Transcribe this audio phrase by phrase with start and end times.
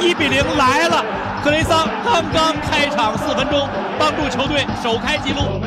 [0.00, 1.04] 一比零来了。
[1.42, 3.68] 克雷桑刚刚开场四分钟，
[3.98, 5.60] 帮助球队首开纪录。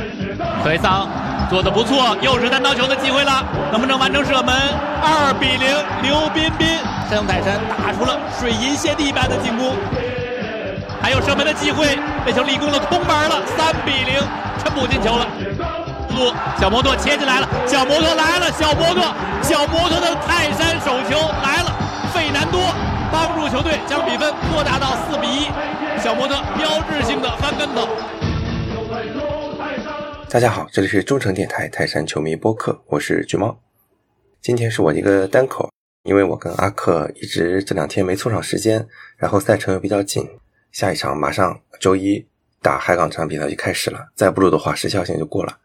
[0.61, 1.07] 克雷桑
[1.49, 4.53] 做的不错，又是单刀球的机会了，能不能完成射门？
[5.01, 5.69] 二比零，
[6.01, 6.67] 刘彬彬
[7.09, 9.73] 山东泰山打出了水银泻地般的进攻，
[11.01, 14.19] 还有射门的机会，这球立功了，空门了，三比零，
[14.61, 15.25] 真不进球了。
[16.17, 19.05] 路小摩托切进来了，小摩托来了，小摩托，
[19.41, 21.71] 小摩托的泰山手球来了，
[22.13, 22.59] 费南多
[23.11, 27.87] 帮助球队将比分扩大到四比一，小摩特标志性的翻跟头。
[30.29, 33.59] 大家好，这里是中诚电台泰山球迷播客，我是橘猫。
[34.41, 35.71] 今天是我一个单口，
[36.03, 40.29] 因为我跟阿克一直这两天没凑上时间，然后赛程又比较紧，
[40.71, 42.23] 下一场马上周一
[42.61, 45.57] 打海港这场比赛就开始了，再不录的话时效性就过了，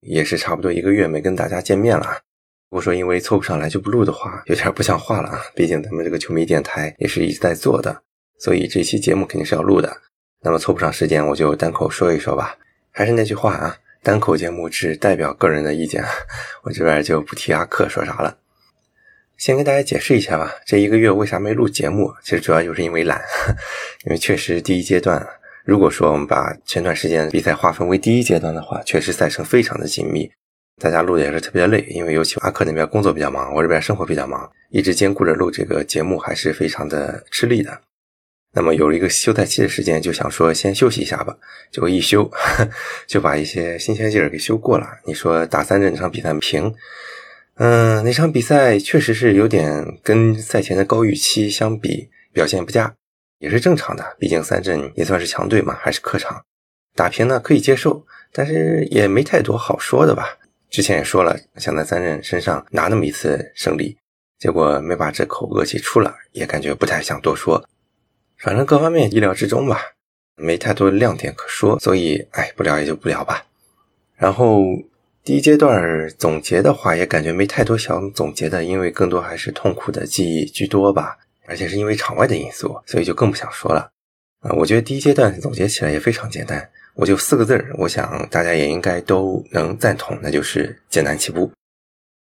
[0.00, 2.22] 也是差不多一个月没跟大家见面了。
[2.72, 5.42] 如果说因为凑不上来就不录的话，有点不像话了啊！
[5.54, 8.02] 毕竟咱们这个球迷电台也是一直在做的，
[8.38, 9.94] 所以这期节目肯定是要录的。
[10.40, 12.56] 那么凑不上时间，我就单口说一说吧。
[12.90, 13.76] 还是那句话啊。
[14.02, 16.02] 单口节目只代表个人的意见，
[16.62, 18.38] 我这边就不提阿克说啥了。
[19.36, 22.10] 先跟大家解释一下吧，这一个月为啥没录节目？
[22.24, 23.20] 其实主要就是因为懒，
[24.06, 25.22] 因为确实第一阶段，
[25.66, 30.32] 如果说我们把前段时间比赛划分为第一阶段的话，确实赛程非常的紧密，
[30.82, 37.80] 大家录也是特别累，因为尤其阿克那边工作比较忙，我这边生活比较忙，一直兼顾着录这个节目，还是非常的吃力的。
[38.52, 41.36] 那么有了一个休赛期的时间，就想说先休息一下吧。
[41.70, 42.28] 结果一休，
[43.06, 44.88] 就把一些新鲜劲儿给休过了。
[45.04, 46.74] 你说打三镇那场比赛平，
[47.54, 52.92] 嗯，那场比赛确实是有点跟赛前的高预期相比表现不佳，
[53.38, 54.16] 也是正常的。
[54.18, 56.44] 毕竟三镇也算是强队嘛，还是客场
[56.96, 60.38] 打平呢可以接受，但是也没太多好说的吧。
[60.72, 63.98] 之前也说了，想在三镇身上拿那么一次胜利，
[64.38, 67.62] 结果没把这口恶气出了，也感觉不太想多说。
[68.38, 69.78] 反正各方面意料之中吧，
[70.34, 73.44] 没太多亮点可说，所以哎，不聊也就不聊吧。
[74.16, 74.62] 然后
[75.22, 83.90] 第一阶段总结的话，也感觉没太多想总结的，因为更多还是痛苦的记忆居多吧，而且是因为场外的因素，所以就更不想说了。
[84.40, 91.50] 啊，我觉得第一阶段总结起来也非常简单，我就四个字儿，我想大家也应该都能赞同，那就是艰难起步。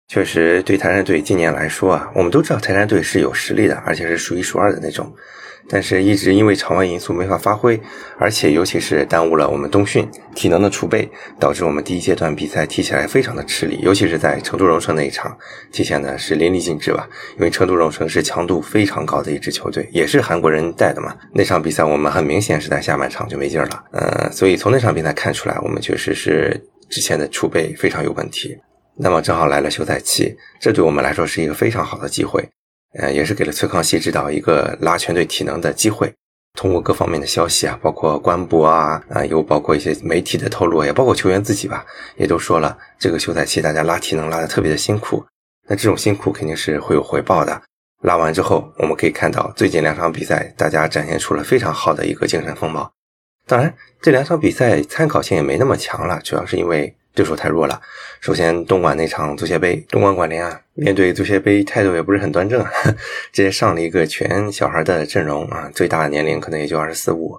[0.09, 5.13] 确实，对泰山队今年来说啊，我们都知道泰山队是有实力的，而且是数一数二的那种。
[5.69, 7.79] 但是，一直因为场外因素没法发挥，
[8.17, 11.07] 而且尤其是耽误了我们冬训体能的储备，
[11.39, 13.77] 导致我们第一阶段比赛踢起来非常的吃力。
[13.83, 15.37] 尤其是在成都荣城那一场，
[15.71, 17.07] 体现的是淋漓尽致吧。
[17.35, 21.15] 因为成都荣城是强度非常高的一支球队，也是韩国人带的嘛。
[21.35, 26.59] 那场比赛我们很明显是在下半场就没劲儿了，呃，所以从那场比赛看出来，我们确实是
[26.89, 28.57] 之前的储备非常有问题。
[29.01, 32.45] 那么正好来了休赛期，这对我们来说是一个非常好的机会。
[32.99, 36.13] 呃，也是给了崔康熙指导一个拉全队体能的机会。
[36.57, 41.85] 通过各方面的消息啊，包括官博啊，啊，又包括一些媒体的透露，也包括球员自己吧，
[42.17, 45.23] 也都说了，这个休赛期大家拉体能拉的特别的辛苦。
[45.69, 47.61] 那这种辛苦肯定是会有回报的。
[48.01, 52.91] 拉完之后，我们可以看到最近两场比赛，大家展现出了非常好的一个精神风貌。
[53.47, 56.93] 当然，这两场比赛参考性也没那么强了，主要是因为。
[57.19, 57.81] 对手太弱了。
[58.21, 62.65] 首先，东莞那场足协杯，东莞管联啊，面对足协杯态度也不是很端正，
[63.33, 67.37] 直接上了一个全小孩的阵容啊，最大年龄可能也就二十四五，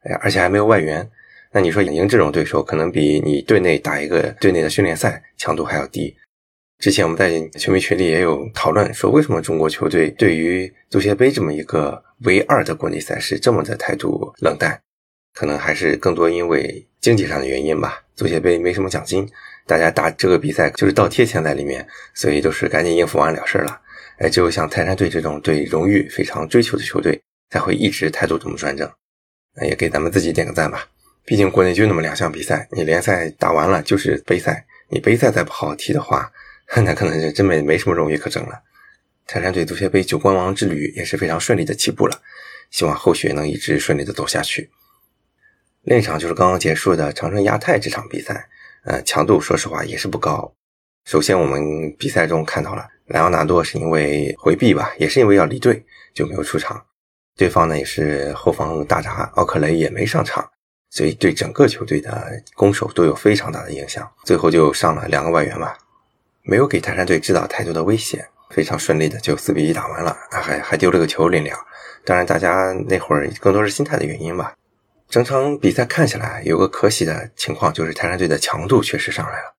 [0.00, 1.06] 哎呀，而且还没有外援。
[1.52, 6.16] 那你说赢这种对手，可能比你队内打一个队内的训练赛强度还要低。
[6.78, 14.80] 之前我们在球迷群里也有讨论，说为什么中国球队对于足协杯这么一个唯二的国内赛事这么的态度冷淡？
[15.34, 18.02] 可能还是更多因为经济上的原因吧。
[18.16, 19.28] 足协杯没什么奖金，
[19.66, 23.80] 大家打这个比赛就是倒贴钱在里面，所以都是赶紧应付完了事了。
[24.18, 28.90] 哎，只有像泰山队这种对荣誉非常追求的球队，才会一直态度这么端正。
[29.54, 30.84] 那也给咱们自己点个赞吧。
[31.24, 36.32] 毕竟国内就那么两项比赛，你联赛打完了就是杯赛，你杯赛再不好踢的话，
[36.74, 38.60] 那可能是真没没什么荣誉可争了。
[39.26, 42.20] 泰山队足协杯九冠王之旅也是非常顺利的起步了，
[42.70, 44.70] 希望后续能一直顺利的走下去。
[45.88, 48.46] 另一场就是刚刚结束的长春亚泰这场比赛，
[48.84, 50.52] 呃，强度说实话也是不高。
[51.06, 55.82] 首先我们比赛中看到了莱昂纳多是因为回避吧，也是因为要离队
[56.12, 56.84] 就没有出场。
[57.38, 60.46] 对方呢也是后防大闸奥克雷也没上场，
[60.90, 64.06] 所以对整个球队的攻守都有非常大的影响。
[64.24, 65.78] 最后就上了两个外援吧，
[66.42, 71.56] 没有给泰山队制造太多的威胁，非常顺利的就四比一打完了，还还丢了个球临了。
[72.04, 74.52] 当然大家那会儿更多是心态的原因吧。
[75.08, 79.54] 整场比赛看起来有个可喜的情况，就是泰山队的强度确实上来了。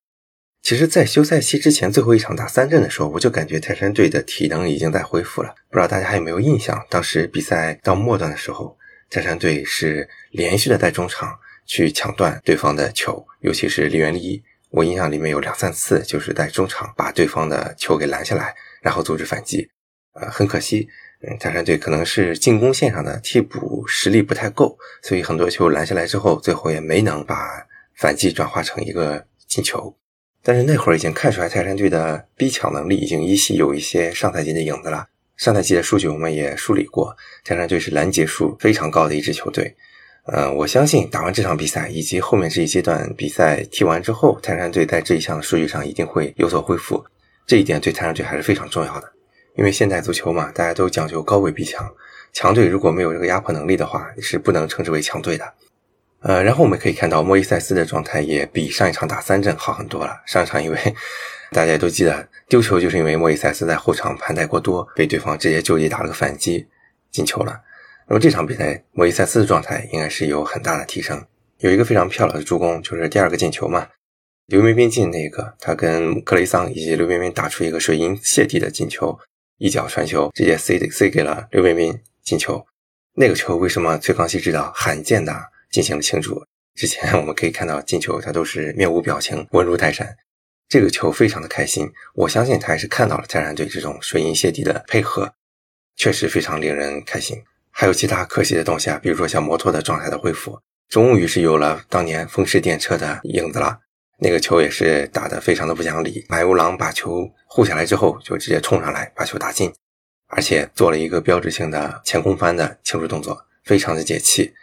[0.61, 5.55] 其实，在休赛期之前最后一场打三阵的时候，我就感觉泰山队的体能已经在恢复了。
[5.69, 6.85] 不知道大家还有没有印象？
[6.89, 8.77] 当时比赛到末段的时候，
[9.09, 19.67] 泰山队是连续的在中场去抢断对方的球，尤其是李元利，我印象里面有两三次就是在中场把对方的球给拦下来，然后组织反击。
[20.13, 20.87] 呃，很可惜，
[21.21, 27.35] 嗯，泰山队可能是进攻线上的替补实力不太够，所以很多球拦下来之后，最后也没能把
[27.95, 29.93] 反击转化成一个进球。
[30.41, 35.07] 但是那会儿已经看出来泰山队的逼抢能力已经依稀有一些上赛季的影子了。
[35.35, 39.75] 上赛季的数据我们也梳理过，泰山队是拦截数非常高的一支球队。
[40.25, 47.03] 呃，我相信打完这场比赛以及后面这一阶段比赛踢完之后，泰山队在这一项数据上一定会有所恢复。
[47.45, 49.11] 这一点对泰山队还是非常重要的，
[49.59, 51.93] 因为现代足球嘛，大家都讲究高位逼抢，
[52.31, 55.53] 强队如果没有这个压迫能力的话，是不能称之为强队的。
[56.21, 60.21] 呃，然后我们可以看到莫伊塞斯的状态也比上一场打三阵好很多了。
[60.25, 60.95] 上一场因为
[61.51, 66.65] 大家都记得丢球，就是因为莫伊塞斯在后场盘带过多，被对方直接就地打了个反击
[67.11, 67.59] 进球了。
[68.07, 71.21] 那么这场比赛莫伊塞斯的状态应该是有很大的提升，
[71.57, 73.89] 有一个非常漂亮的助攻，就是第二个进球嘛，
[74.45, 79.19] 刘彬彬进那个，他跟克雷桑以及刘彬彬打出一个水银泻地的进球，
[79.59, 82.65] 一脚传球直接塞塞给了刘彬彬进球。
[83.13, 85.33] 那个球为什么崔康熙知道罕见的？
[85.69, 86.43] 进行了庆祝。
[86.73, 90.15] 之前我们可以看到进球，他都是面无表情，稳如泰山。
[90.67, 95.33] 这个球非常的开心，我相信他还是看到了泰山队这种水银泻地的配合，
[95.95, 97.43] 确实非常令人开心。
[97.69, 100.57] 还有其他可惜的东西啊，比如说像摩托的状态的恢复，
[100.87, 103.79] 终于是有了当年风驰电掣的影子了。
[104.21, 109.73] 那个球也是打得非常的不讲理，买乌郎把球护下来之后，就直接冲上来把球打进，
[110.27, 114.53] 而且做了一个标志性的前空翻的庆祝动作，非常的解气。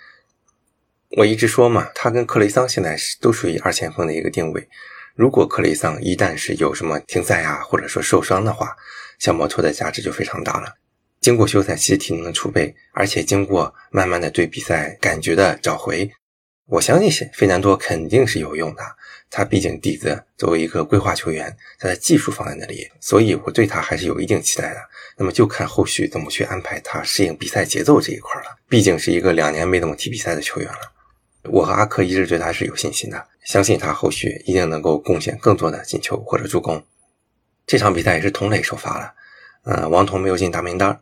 [1.16, 4.68] 我一直说嘛，他跟克雷桑现在是都属于二前锋的一个定位。
[5.14, 8.76] 如果克雷桑一旦是有什么停赛啊，或者说受伤的话，
[9.18, 10.74] 小摩托的价值就非常大了。
[11.20, 16.10] 经过休赛期体能的储备，而且经过慢慢的对比赛感觉的找回，
[16.66, 18.82] 我相信费南多肯定是有用的。
[19.30, 24.80] 他毕竟底子作为一个规划球员，他的技术放在那里，所以我对他还是有一定期待的。
[25.18, 28.56] 那么就看后续怎么去安排他适应比赛节奏这一块了。
[28.68, 30.78] 毕竟是一个两年没怎么踢比赛的球员了。
[31.44, 36.84] 我和阿克一直对他是有信心的，相信他后续一定能够贡献更多的进球或者助攻。
[37.66, 39.14] 这场比赛也是童磊首发了，
[39.64, 41.00] 呃，王彤没有进大名单。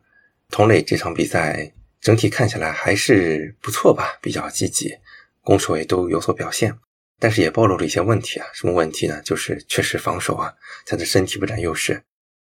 [0.51, 4.95] 童磊这场比赛整体看起来还是不错吧，比较积极，
[5.43, 6.75] 攻守也都有所表现，
[7.19, 8.47] 但是也暴露了一些问题啊。
[8.53, 9.21] 什么问题呢？
[9.25, 10.53] 就是确实防守啊，
[10.87, 12.03] 他的身体不占优势，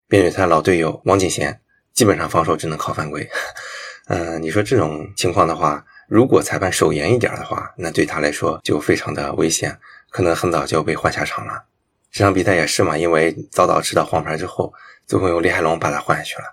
[0.07, 1.59] 面对他老队友王景贤，
[1.93, 3.29] 基本上防守只能靠犯规。
[4.07, 5.85] 嗯， 你说这种情况的话。
[6.09, 9.77] 如果裁判手严一点的话，那对他来说就非常的危险，
[10.09, 11.65] 可能很早就被换下场了。
[12.11, 14.73] 这场比赛也是嘛，因为早早吃到黄牌之后，
[15.05, 16.45] 最后由李海龙把他换下去了。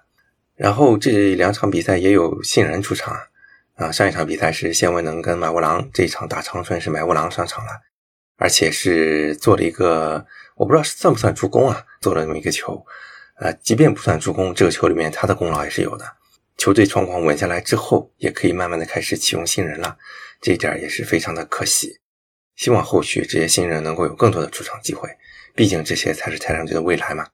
[0.56, 3.18] 然后这两场比赛也有新人出场
[3.76, 7.70] 啊，上一场比赛是谢文能跟马乌郎，这一场打长春是马乌郎上场了，
[8.36, 12.84] 而且是做了一个我不知道算不算助攻啊，做了那么一个球，
[13.38, 16.04] 呃，即便不算助攻，这个球里面他的功劳也是有的。
[16.56, 19.98] 球队状况稳下来之后，也可以慢慢的开始启用新人了，
[20.40, 21.98] 这一点也是非常的可惜。
[22.54, 25.08] 希望后续这些新人能够有更多的出场机会，
[25.54, 27.26] 毕竟这些才是泰山队的未来嘛。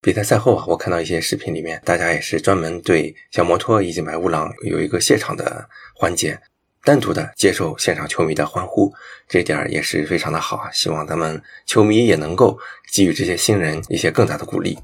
[0.00, 6.40] 比赛赛后啊，我看到一些视频里面，大家也是专门对小摩托以及买乌郎有一个谢场的环节，
[6.84, 8.92] 单独的接受现场球迷的欢呼，
[9.28, 10.70] 这点也是非常的好啊。
[10.70, 12.58] 希望咱们球迷也能够
[12.92, 14.78] 给予这些新人一些更大的鼓励。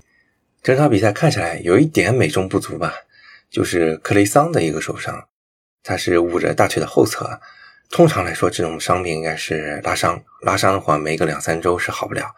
[0.63, 2.95] 整场比赛看起来有一点美中不足吧。
[3.51, 5.29] 就是克雷桑的一个受伤，
[5.85, 7.41] 他是捂着大腿的后侧。
[7.89, 12.35] 通常来说，这种伤病应该是拉伤，拉伤的话，没个两三周是好不了。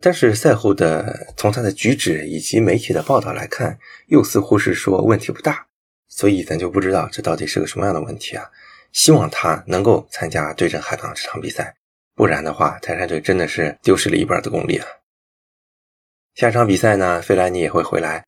[0.00, 5.67] 但是赛后的从他的举止以及媒体的报道来看，又似乎是说问题不大，
[6.08, 8.50] 所以咱就不知道这到底是个什么样的问题啊？
[8.90, 11.74] 希望他能够参加对阵海港这场比赛，
[12.14, 14.86] 不然的话，泰山队真的是丢失了一半的功力啊。
[16.34, 18.24] 下场比赛呢，费莱尼也会回来。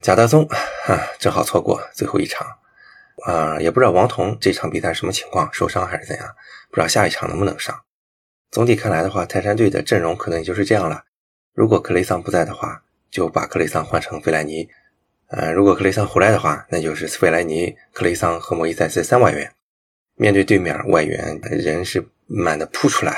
[0.00, 0.44] 贾德松
[0.86, 2.46] 啊，正好错过最后一场，
[3.26, 6.34] 啊，也不知道王彤这场比赛什么情况，受伤还是怎样，
[6.70, 7.78] 不知道下一场能不能上。
[8.50, 11.02] 总体看来的话，泰山队的阵容可能也就是这样了。
[11.52, 14.68] 如果克雷桑不在的话，就把克雷桑换成费莱尼；
[15.28, 19.50] 呃，如果克雷桑回来的话，那就是斯费莱尼、克雷桑和莫伊塞斯三外援。
[20.16, 23.14] 面对对面外援人是满的扑出来，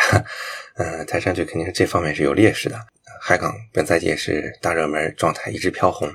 [0.75, 2.79] 嗯， 泰山队肯定是这方面是有劣势的。
[3.23, 6.12] 海港本赛季也是大热门，状态一直飘红。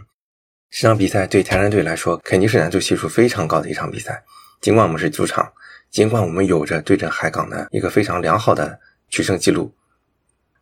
[0.70, 4.22] 这场比赛对泰山队来说肯定是难度系数非常高的一场比赛。
[4.60, 5.54] 尽管我们是主场，
[5.90, 8.78] 尽管我们有着对阵海港的一个非常良好的
[9.10, 9.74] 取胜记录，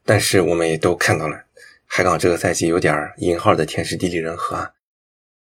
[0.05, 1.43] 但是我们也都看到了，
[1.87, 4.71] 海港这个赛季有点引号的天时地利人和啊。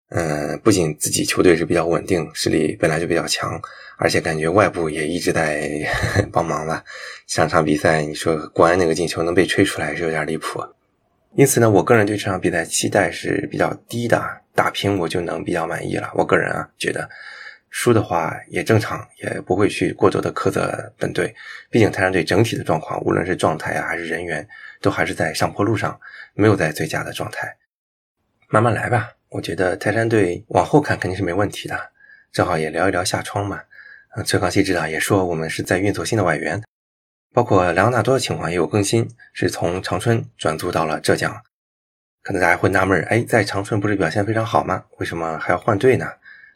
[0.10, 3.60] 嗯，不仅自己球队是比较稳定，实力本来就比较强，
[3.98, 5.70] 而且感觉外部也一直在
[6.32, 6.82] 帮忙吧。
[7.28, 10.64] 上场比赛，你说国安那个进球能被吹出来是有点离谱。
[11.36, 14.24] 因此呢，我个人对这场比赛期待是比较低的，
[14.56, 16.10] 打平我就能比较满意了。
[16.16, 17.08] 我个人啊，觉得
[17.70, 21.36] 输的话也正常，也不会去过多的苛责本队。
[21.70, 24.48] 毕竟泰山队整体的状况，无论是状态啊还是人员，
[24.82, 26.00] 都还是在上坡路上，
[26.34, 27.58] 没有在最佳的状态。
[28.48, 29.12] 慢慢来吧。
[29.30, 31.92] 我觉得泰山队往后看肯定是没问题的，
[32.32, 33.62] 正好也聊一聊下窗嘛。
[34.16, 36.64] 嗯，崔康熙指导也说我们是在运作新的外援，
[37.34, 41.44] 包括莱昂纳多的情况也有更新，是从长春转租到了浙江。
[42.24, 44.86] 可能大家会纳闷，哎，在长春不是表现非常好吗？
[44.98, 46.06] 为什么还要换队呢？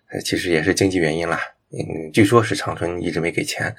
[0.10, 1.40] 呃，其实也是经济原因啦。
[1.72, 3.76] 嗯，据说是长春一直没给钱，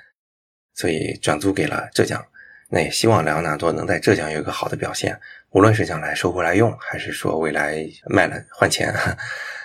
[0.74, 2.22] 所以转租给了浙江。
[2.68, 5.18] 那也希望莱昂纳多能在浙江有一个好的表现。
[5.52, 8.92] 无论是将来收回来用，还是说未来卖了换钱，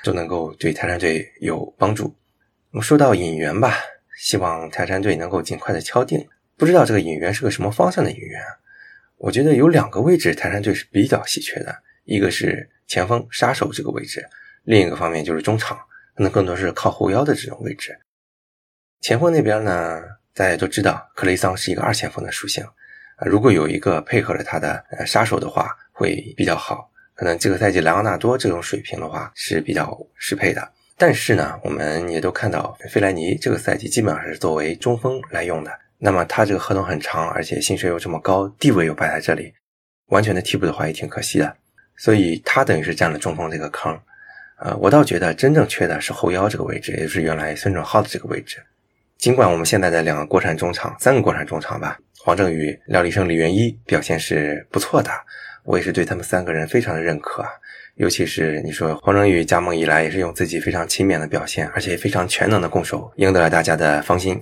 [0.03, 2.13] 都能够对泰山队有帮助。
[2.72, 3.74] 那么说到引援吧，
[4.17, 6.27] 希望泰山队能够尽快的敲定。
[6.58, 8.41] 不知道这个引援是个什么方向的引援？
[9.15, 14.27] 我觉得有两个位置泰山队是比较稀缺的，一个是前锋杀手这个位置，
[14.63, 15.77] 另一个方面就是中场，
[16.15, 17.98] 可能更多是靠后腰的这种位置。
[19.00, 20.01] 前锋那边呢，
[20.34, 22.67] 大家都知道克雷桑是一个二前锋的属性。
[23.25, 26.89] 如果有一个配合了他的呃杀手的话，会比较好。
[27.15, 30.71] 可能这个赛季莱昂纳多这种水平的话是比较适配的。
[30.97, 35.71] 但是呢，我们也都看到费莱尼这个赛季基本上是作为中锋来用的。
[35.97, 39.51] 那么他这个合同很长，而且薪水又这么高，地位又摆在这里，
[40.07, 41.55] 完全的替补的话也挺可惜的。
[41.95, 44.00] 所以他等于是占了中锋这个坑。
[44.59, 48.57] 呃，我倒觉得真正缺的是后腰这个位置，也就是原来孙准浩的这个位置。
[49.17, 52.00] 尽管我们现在的两个国产中场，三个国产中场吧。
[52.27, 55.10] 黄正宇、廖立生、李元一表现是不错的，
[55.63, 57.41] 我也是对他们三个人非常的认可。
[57.96, 64.38] 尤其是你说黄正宇加盟以来，也是用自己非常勤勉的表现，而且非常全能的攻守，赢得了大家的芳心。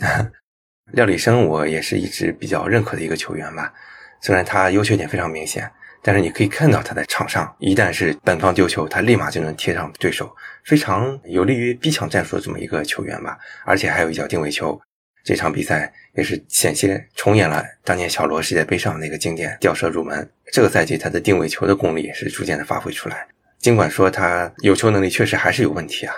[0.94, 3.72] 廖立生我也是一直比较认可的一个球员吧，
[4.20, 14.82] 虽然他优缺点非常明显，但是你可以看到他在场上，一旦是本方丢球，他立马就能贴上对手，非常有利于逼抢战术的这么一个球员吧，而且还有一脚定位球。
[15.26, 20.30] 这场比赛也是险些重演了当年小罗世界杯上那个经典吊射入门。
[20.54, 23.28] 这个赛季他的定位球的功力也是逐渐的发挥出来。
[23.58, 26.14] 尽管说他有球能力确实还是有问题啊，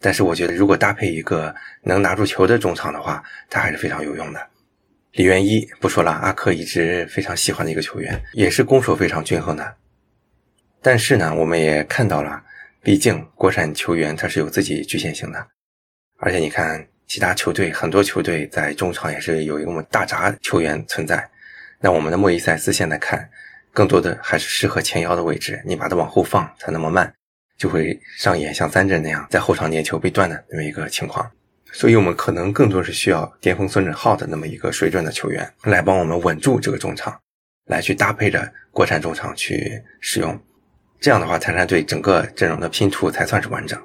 [0.00, 1.54] 但是我觉得如果搭配一个
[1.84, 4.44] 能拿住球的中场的话，他还是非常有用的。
[5.12, 9.76] 李元一不说了，阿克一直非常喜欢的一个球员，也是攻守非常均衡的。
[10.82, 12.42] 但是呢，我们也看到了，
[12.82, 15.46] 毕竟国产球员他是有自己局限性的，
[16.18, 16.84] 而且你看。
[17.10, 21.28] 其他球队很多球队在中场也是有一个我们大闸球员存在，
[21.80, 23.28] 那我们的莫伊塞斯现在看，
[23.72, 25.60] 更多的还是适合前腰的位置。
[25.66, 27.12] 你把它往后放，它那么慢，
[27.58, 31.28] 就会上演像三振那样在后场粘球被断的那么一个情况。
[31.72, 37.20] 所以我们可能更多是需要巅峰孙准浩的那么一个水准的球员来帮我们稳住这个中场，
[37.66, 40.40] 来去搭配着国产中场去使用。
[41.00, 43.76] 这样的话，泰山队整个阵容的拼图才算是完整。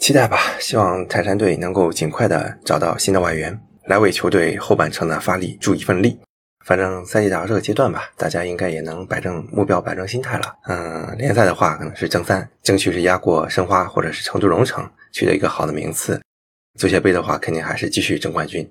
[0.00, 6.18] 期待吧，希望泰山队能够尽快的找到新的外援，来为球队后半程的发力助一份力。
[6.64, 10.56] 反正赛季打到这个阶段吧，大家应该也能摆正目标，摆正心态了。
[10.68, 16.18] 嗯，联赛的话可能是争三，争取是压过申花或者是成都蓉城，取得一个好的名次。
[16.78, 18.66] 足协杯的话，肯定还是继续争冠军。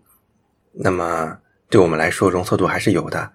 [0.74, 1.38] 那么
[1.70, 3.32] 对我们来说，容错度还是有的。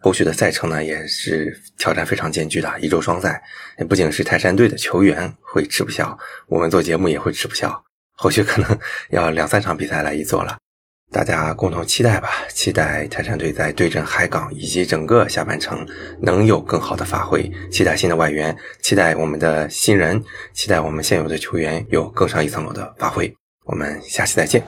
[0.00, 3.42] 后续的赛程呢，也是挑战非常艰巨的，一周双赛，
[3.88, 7.84] 不仅是泰山队的球员会吃不消，我们做节目也会吃不消。
[8.16, 8.78] 后续可能
[9.10, 10.56] 要两三场比赛来一做了，
[11.12, 15.86] 大家共同期待吧，期待泰山队在对阵海港以及整个下半程
[16.20, 23.32] 能有更好的发挥，期待新的外援，期待我们的新人，期待我们现有的球员有更上一层楼的发挥。
[23.64, 24.62] 我们下期再见。